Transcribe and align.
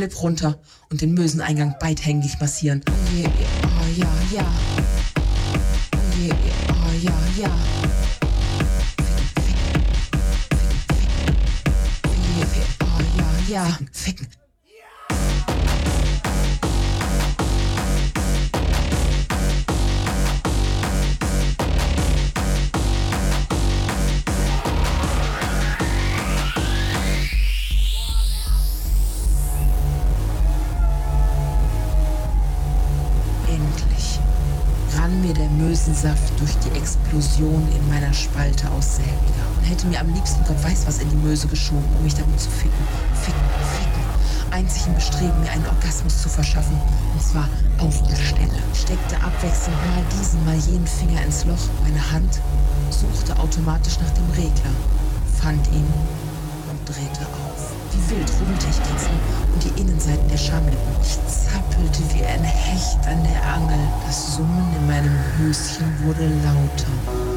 Slip 0.00 0.22
runter 0.22 0.58
und 0.90 1.02
den 1.02 1.12
Möseneingang 1.12 1.74
beidhängig 1.78 2.40
massieren. 2.40 2.80
Je, 3.14 3.26
oh 3.26 3.86
ja, 3.98 4.08
ja. 4.32 4.46
Je, 6.18 6.30
oh 6.30 6.92
ja, 7.02 7.12
ja. 7.36 7.50
Ficken, 8.96 9.26
ficken, 9.44 9.82
ficken, 10.32 10.80
ficken. 10.96 12.16
Je, 12.38 12.44
oh 12.82 13.00
ja, 13.18 13.28
ja. 13.48 13.78
Durch 36.40 36.56
die 36.64 36.76
Explosion 36.76 37.68
in 37.76 37.88
meiner 37.88 38.12
Spalte 38.12 38.68
aus 38.70 38.96
selbiger 38.96 39.44
und 39.56 39.64
hätte 39.64 39.86
mir 39.86 40.00
am 40.00 40.12
liebsten 40.12 40.42
Gott 40.44 40.62
weiß 40.64 40.86
was 40.86 40.98
in 40.98 41.08
die 41.10 41.16
Möse 41.16 41.46
geschoben, 41.46 41.84
um 41.96 42.02
mich 42.02 42.14
damit 42.14 42.40
zu 42.40 42.50
ficken, 42.50 42.84
ficken, 43.22 43.40
ficken. 43.78 44.00
Einzig 44.50 44.86
im 44.88 44.94
Bestreben, 44.94 45.38
mir 45.40 45.50
einen 45.50 45.66
Orgasmus 45.66 46.22
zu 46.22 46.28
verschaffen, 46.28 46.76
und 47.12 47.22
zwar 47.22 47.48
auf 47.78 48.02
der 48.08 48.16
Stelle. 48.16 48.58
Steckte 48.74 49.16
abwechselnd 49.16 49.76
mal 49.86 50.02
diesen, 50.18 50.44
mal 50.44 50.56
jenen 50.56 50.86
Finger 50.86 51.22
ins 51.22 51.44
Loch. 51.44 51.68
Meine 51.84 52.10
Hand 52.10 52.40
suchte 52.90 53.38
automatisch 53.38 53.98
nach 54.00 54.10
dem 54.10 54.28
Regler, 54.30 54.72
fand 55.40 55.64
ihn 55.68 55.86
und 56.68 56.88
drehte 56.88 57.26
auf. 57.26 57.69
Wie 57.92 58.10
wild 58.10 58.26
gegen 58.38 58.58
und 59.52 59.64
die 59.64 59.80
Innenseiten 59.80 60.28
der 60.28 60.36
Schamlippen. 60.36 60.78
Ich 61.02 61.18
zappelte 61.26 62.02
wie 62.14 62.24
ein 62.24 62.42
Hecht 62.42 62.98
an 63.06 63.22
der 63.24 63.42
Angel. 63.54 63.78
Das 64.06 64.36
Summen 64.36 64.74
in 64.78 64.86
meinem 64.86 65.16
Höschen 65.38 65.86
wurde 66.04 66.28
lauter. 66.28 67.29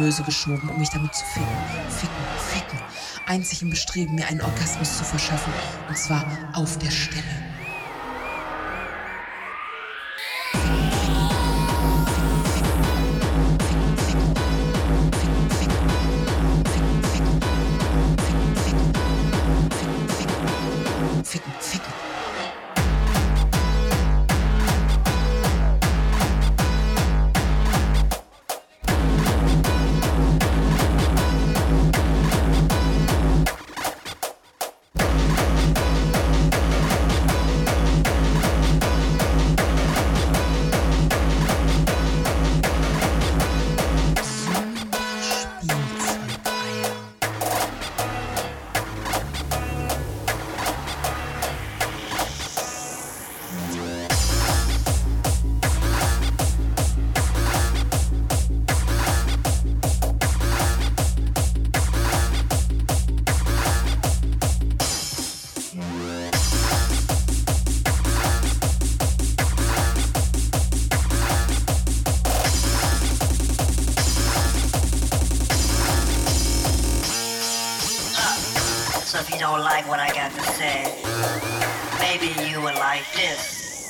Möse 0.00 0.22
geschoben, 0.22 0.68
um 0.70 0.78
mich 0.78 0.88
damit 0.88 1.14
zu 1.14 1.24
ficken. 1.26 1.46
Ficken, 1.90 2.24
ficken. 2.52 2.78
Einzig 3.26 3.62
im 3.62 3.70
Bestreben, 3.70 4.14
mir 4.14 4.26
einen 4.26 4.40
Orgasmus 4.40 4.98
zu 4.98 5.04
verschaffen. 5.04 5.52
Und 5.88 5.96
zwar 5.96 6.24
auf 6.54 6.78
der 6.78 6.90
Stelle. 6.90 7.39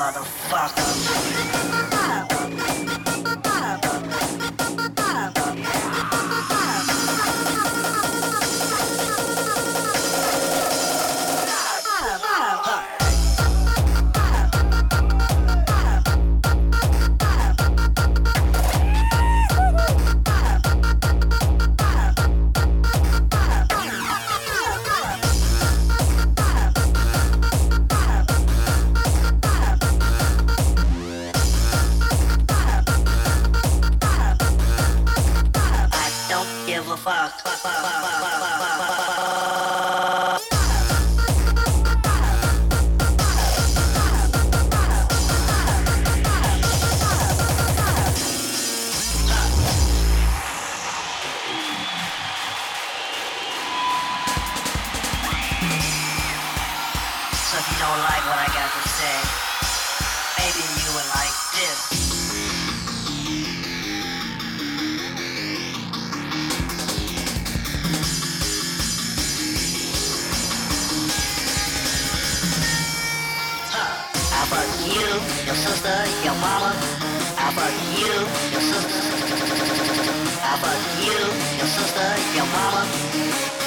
mother. 0.01 0.30
you, 74.87 75.09
your 75.47 75.55
sister, 75.55 75.97
your 76.25 76.35
mama. 76.35 76.73
I 77.37 77.53
fuck 77.57 77.75
you, 77.99 78.15
your 78.53 78.65
sister. 78.71 79.01
I 80.43 80.53
fuck 80.63 80.81
you, 81.05 81.21
your 81.59 81.67
sister, 81.67 82.09
your 82.37 82.47
mama. 82.47 83.60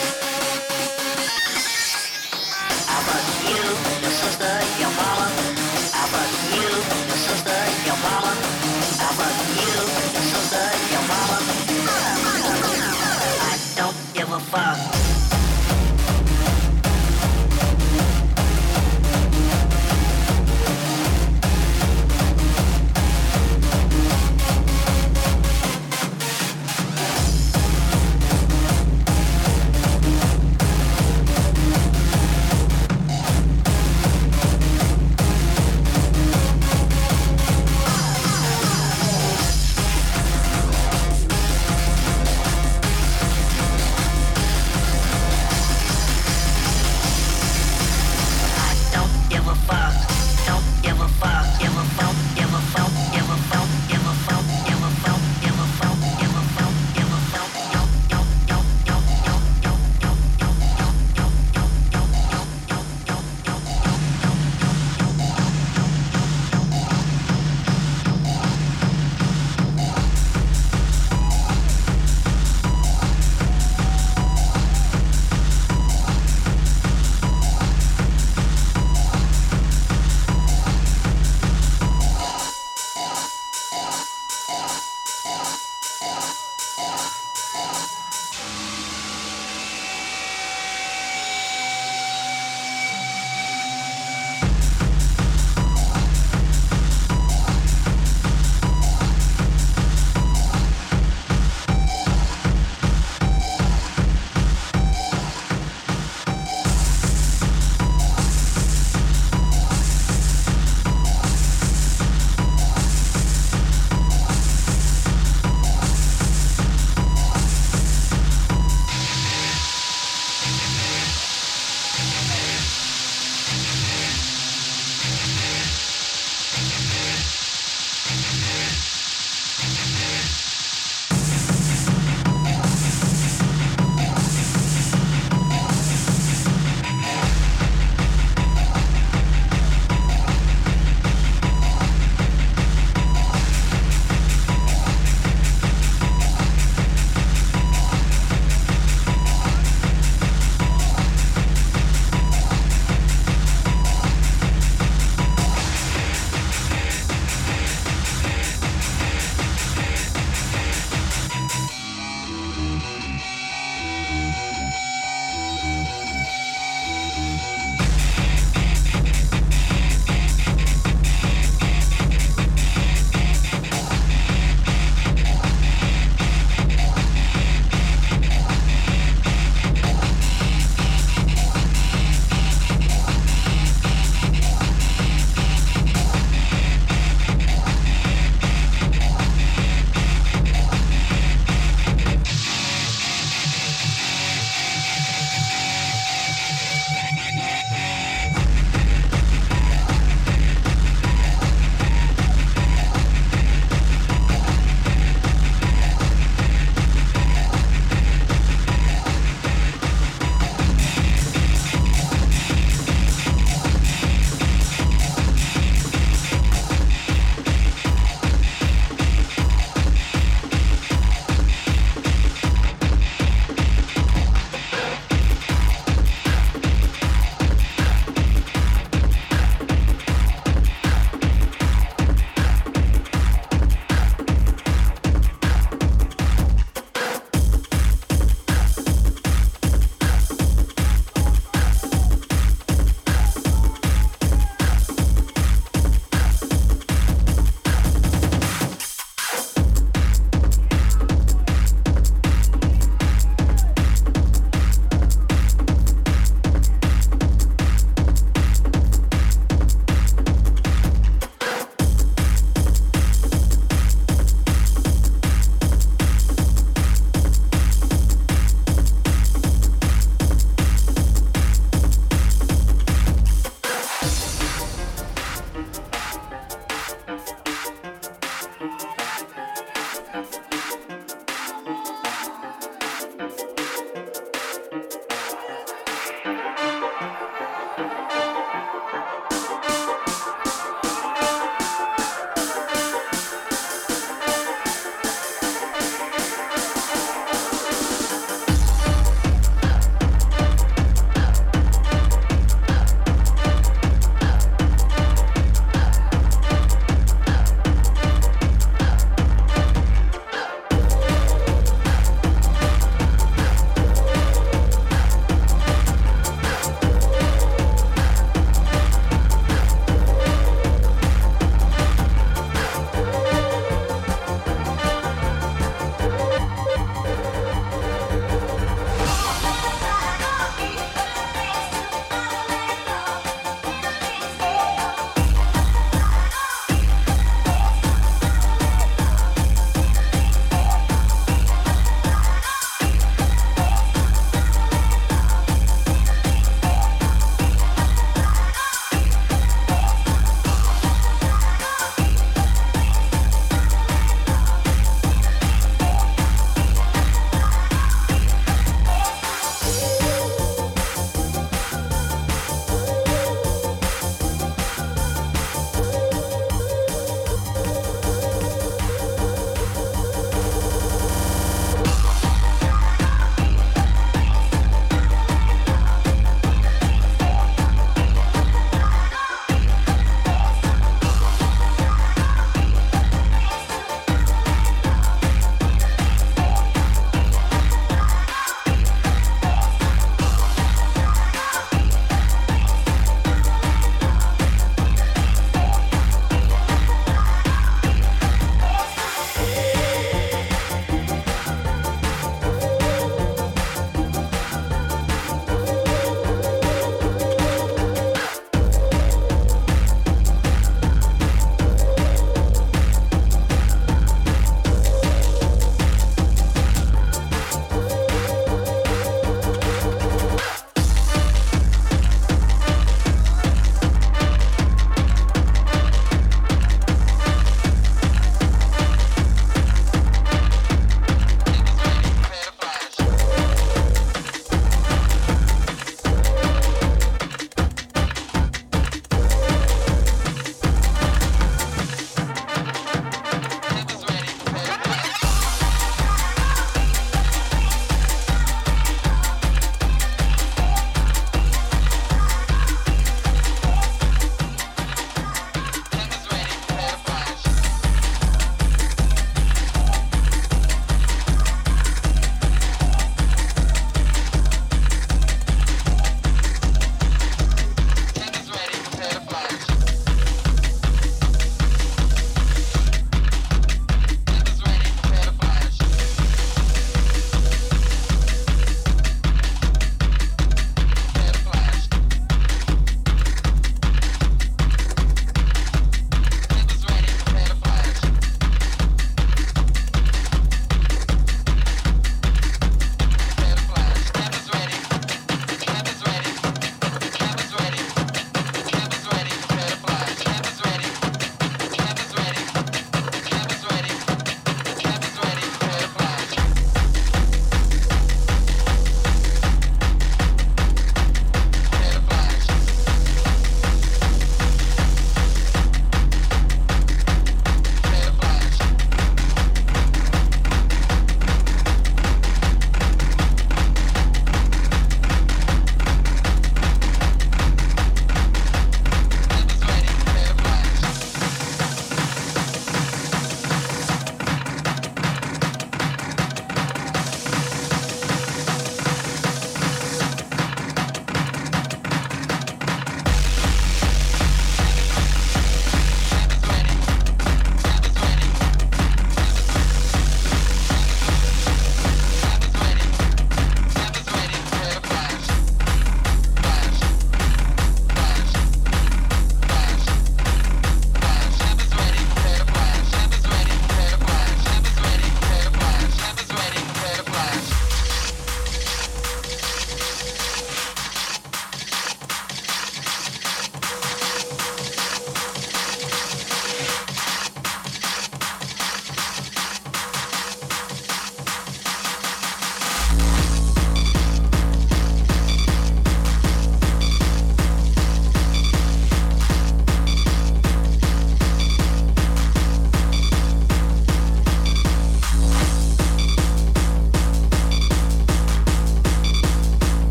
Yeah. 86.83 87.12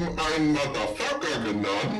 Eben 0.00 0.18
einen 0.18 0.52
Motherfucker 0.52 1.40
genannt? 1.44 1.99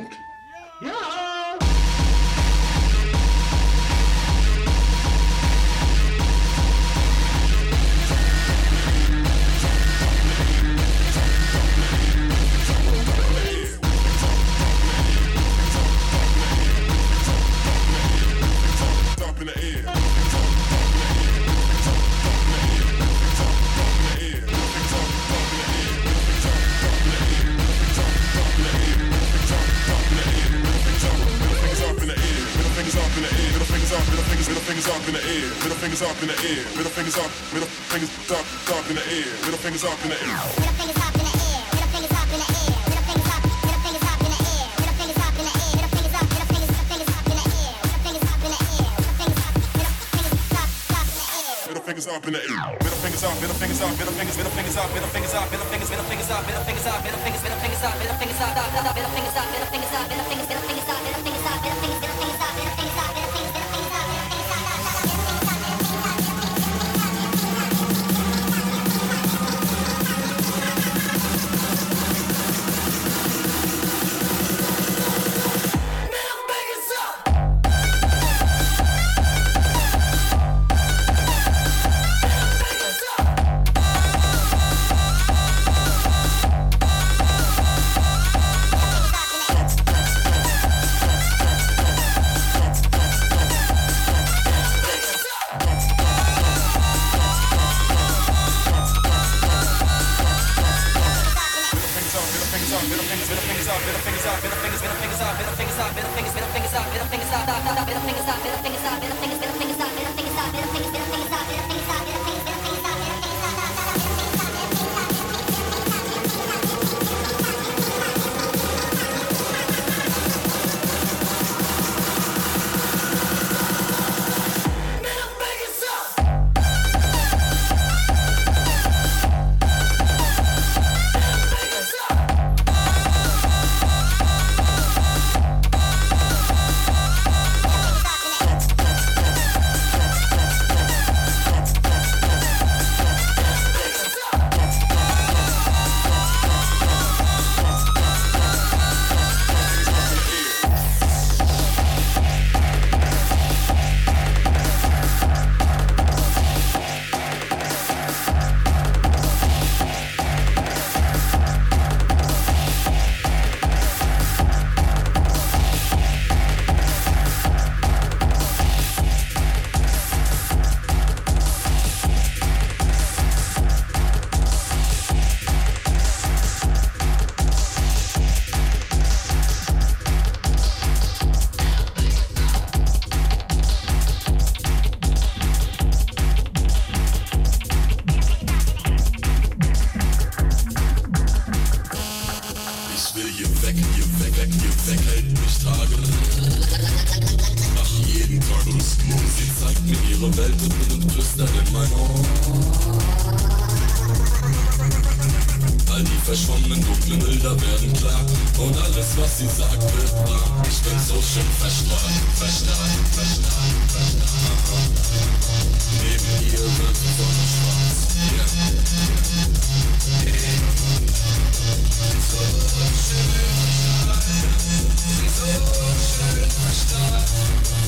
Stop. 226.73 227.80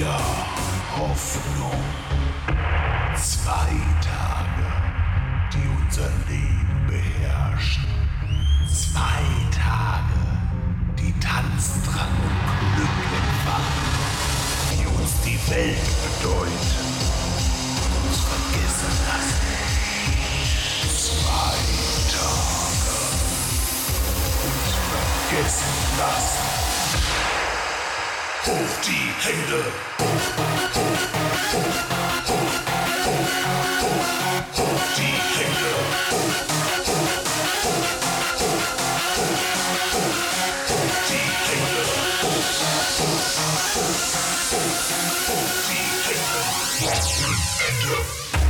Ja, 0.00 0.18
Hoffnung. 0.98 1.84
Zwei 3.16 3.70
Tage, 4.02 4.66
die 5.52 5.68
unser 5.68 6.10
Leben 6.28 6.86
beherrschen. 6.88 7.84
Zwei 8.66 9.22
Tage, 9.52 10.18
die 10.98 11.12
Tanzdrang 11.20 12.10
und 12.10 12.74
Glück 12.74 12.88
entfachen, 13.20 13.86
die 14.72 14.86
uns 14.86 15.12
die 15.24 15.38
Welt 15.50 15.78
bedeuten, 16.18 16.50
uns 18.02 18.18
vergessen 18.18 18.94
lassen. 19.06 19.46
Zwei 20.98 21.54
Tage, 22.10 22.96
uns 24.42 24.70
vergessen 25.30 25.74
lassen. 25.98 26.53
Hoch 28.46 28.74
die 28.84 29.08
Hände, 29.24 29.60
hoch, 29.98 30.26
hoch, 30.36 30.84
hoch, 30.84 31.72
hoch, 32.24 32.52
hoch, 33.04 33.32
hoch, 33.80 34.10
hoch 34.58 34.84
die 34.96 35.16
Hände, 35.36 35.72
hoch, 36.10 36.38
hoch, 36.84 37.08
hoch, 37.64 37.72
hoch, 37.72 38.52
hoch, 39.16 39.40
hoch, 39.94 40.20
hoch 40.68 40.96
die 41.08 41.28
Hände, 41.46 41.84
hoch, 42.22 42.50
hoch, 42.74 43.28
hoch, 43.34 43.94
hoch, 43.94 44.68
hoch 45.30 45.58
die 45.68 45.88
Hände. 46.04 46.44
Ende. 47.66 48.43